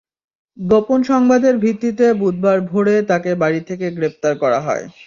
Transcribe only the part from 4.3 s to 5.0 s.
করা হয়।